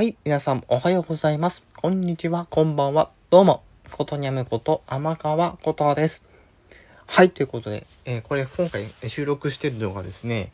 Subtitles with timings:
[0.00, 1.62] はい、皆さんおはようございます。
[1.76, 3.10] こんにちは、こんばんは。
[3.28, 6.24] どうも、ことにゃむこと天川ことです。
[7.04, 10.52] はい、ということで、えー、これ今回収録してるのがですね、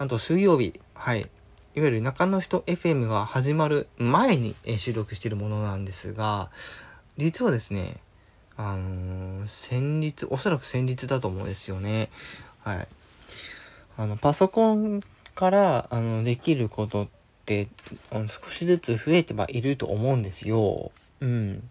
[0.00, 1.28] なんと水曜日、はい、いわ
[1.76, 6.50] ゆる中の人 FM が始まる前に収録してるものなんですが、
[7.16, 7.98] 実はですね、
[8.56, 12.10] あのー、先日、おそらく先日だと思うんですよね。
[12.64, 12.88] はい。
[13.96, 15.02] あの、パソコン
[15.36, 17.17] から、あの、できることって、
[18.12, 20.90] 少しずつ増えてはいると思うんですよ。
[21.20, 21.68] うん。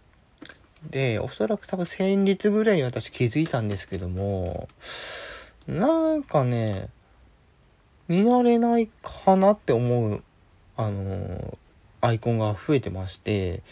[0.90, 4.68] で、おそらく多分先日ぐらいに私気づいたんですけども、
[5.68, 6.90] なんかね、
[8.08, 10.24] 見慣れないかなって思う、
[10.78, 11.58] あの
[12.02, 13.64] アイコンが増えてまして、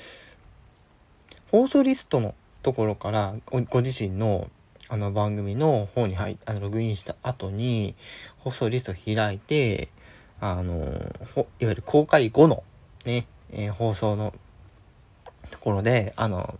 [1.52, 4.50] 放送リストのところからご自身の
[4.88, 7.96] あの番組の方に入っあのログインした後に
[8.38, 9.90] 放送リスト開いて
[10.40, 12.64] あのいわゆる公開後の
[13.06, 14.34] ね、えー、放送の
[15.52, 16.58] ところであの、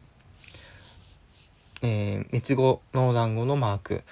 [1.82, 4.04] えー、三つ子の団子のマーク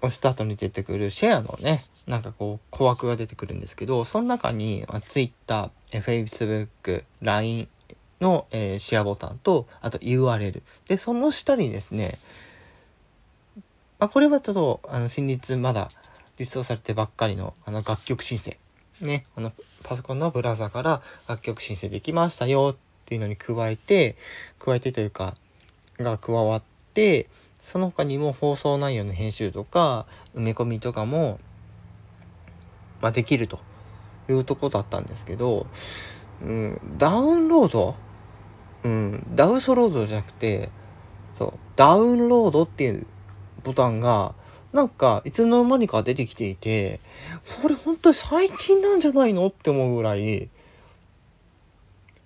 [0.00, 7.68] 押した後に出てくるシェアのねなんかこう小枠が出てくるんですけどその中に Twitter、Facebook、LINE
[8.20, 12.18] の、えー、シェアボタンとあと URL でその下にですね
[14.02, 15.88] まあ、これはちょっとあの新日まだ
[16.36, 18.56] 実装されてばっかりのあの楽曲申請
[19.04, 19.52] ねあの
[19.84, 24.16] パソコンのブラウザから楽曲申請できましたよっていうのに加えて
[24.58, 25.34] 加えてというか
[25.98, 26.62] が加わっ
[26.94, 27.28] て
[27.60, 31.38] その他にも放送内容の編集とか埋め込みとかも、
[33.00, 33.60] まあ、できると
[34.28, 35.66] いうとこだったんですけど、
[36.42, 37.94] うん、ダウンロード、
[38.84, 40.70] うん、ダウソロードじゃなくて
[41.32, 43.06] そうダウンロードっていう
[43.62, 44.34] ボタンが
[44.72, 47.00] なんかいつの間にか出てきていて
[47.62, 50.48] これ本当に最近なんじゃないのって思うぐらい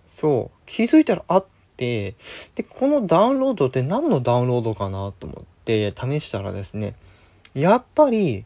[0.06, 2.14] そう気づいたらあって
[2.54, 6.94] でこのダウンロードって何のダウンロードかなと思って試したらですね
[7.54, 8.44] やっぱり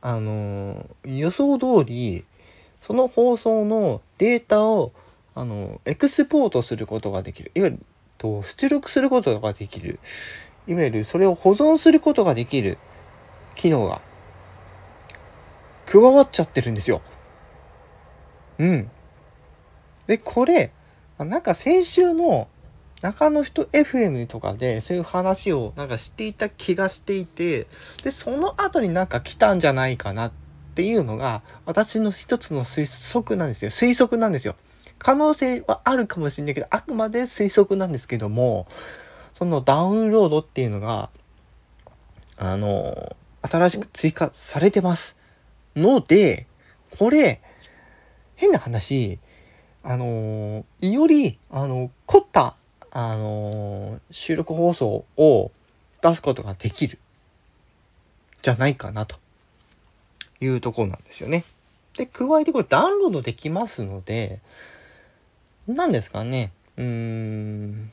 [0.00, 2.24] あの予想通り
[2.80, 4.92] その放送のデータを
[5.34, 7.52] あのエクスポートすることができる。
[7.54, 7.78] いわゆる
[8.18, 9.98] と出力することができる。
[10.66, 12.78] いわゆるそれを保存することができる。
[13.54, 14.00] 機能が
[15.86, 17.02] 加わっちゃってるんですよ。
[18.58, 18.90] うん。
[20.06, 20.72] で、これ、
[21.18, 22.48] なんか先週の
[23.02, 27.66] 中の人 FM とかでそういう話をなんかしていた気がしていて、
[28.02, 30.32] で、その後になんか来たんじゃないかなっ
[30.74, 33.70] ていうのが私の一つの推測なんですよ。
[33.70, 34.54] 推測なんですよ。
[34.98, 38.66] 可能性はあるかもしれないけど、あくまで推測なんですけども、
[39.36, 41.10] そのダウンロードっていうのが、
[42.36, 45.16] あの、新しく追加されてます。
[45.74, 46.46] ので、
[46.98, 47.40] これ、
[48.36, 49.18] 変な話、
[49.82, 52.54] あのより、あの、凝った、
[52.90, 55.50] あの収録放送を
[56.02, 56.98] 出すことができる、
[58.42, 59.16] じゃないかな、と
[60.40, 61.44] いうところなんですよね。
[61.96, 64.40] で、加えてこれダウンロードできますので、
[65.66, 67.92] 何ですかね、うーん、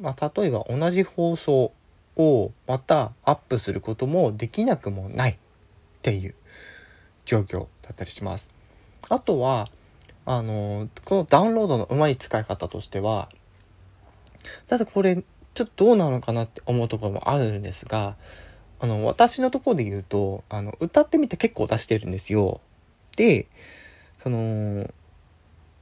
[0.00, 1.72] まあ、例えば同じ放送
[2.18, 5.36] をまたアップすることもできなくもないっ
[6.02, 6.34] ていう
[7.24, 8.50] 状況だったりします。
[9.08, 9.68] あとは
[10.26, 13.30] あのこのダウンロードのうまい使い方としては
[14.66, 15.22] ただこれ
[15.54, 18.16] ちょっとどうなのかなって思うところもあるんですが
[18.80, 22.60] あの私のところで言うとあの歌ってみて結構出してるんですよ。
[23.16, 23.46] で
[24.22, 24.92] その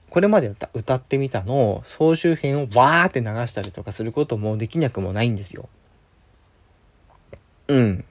[0.08, 5.68] これまで歌ってみたの総集編をわーって流したりとかすることもできなくもないんですよ。
[7.68, 8.04] うん。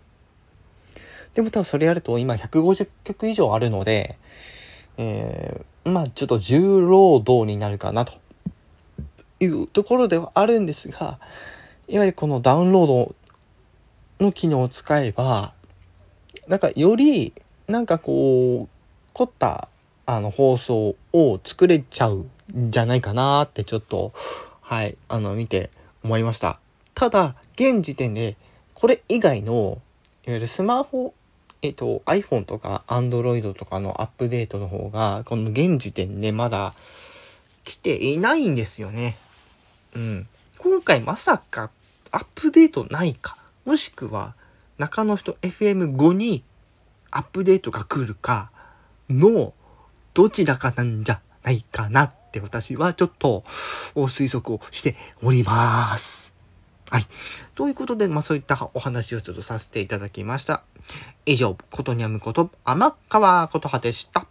[1.34, 4.18] でも多分それやると今150曲以上あるので、
[4.98, 8.14] えー、まあちょっと重労働になるかなと
[9.40, 11.20] いうところではあるんですが、
[11.88, 13.16] いわゆるこのダウンロード
[14.20, 15.54] の機能を使えば、
[16.48, 17.34] なんかより
[17.68, 18.70] なんかこう
[19.14, 19.70] 凝った
[20.06, 22.26] あの放送を作れちゃう
[22.56, 24.14] んじゃないかなってちょっと
[24.62, 25.72] はいあの見て
[26.04, 26.60] 思いました
[26.94, 28.38] ただ現時点で
[28.76, 29.82] これ以外の
[30.28, 31.14] いわゆるスマホ
[31.62, 36.74] えっと iPhone とか Android とかのアップデートの方がこの現時点でまだ
[37.64, 39.18] 来ていないんですよね。
[39.96, 40.28] うん。
[40.60, 41.72] 今回まさか
[42.12, 43.38] アップデートないか。
[43.66, 44.36] もしくは
[44.78, 46.44] 中の人 FM5 に
[47.12, 48.52] アップデートが来るか
[49.10, 49.54] の
[50.14, 56.35] どちらかなんじゃないかなって私はちょっと推測をしております。
[56.90, 57.06] はい。
[57.56, 60.64] ということで、まあそういったお話をちょっとさせていただきました。
[61.26, 64.28] 以上、ことにゃむこと、天川ことはでした。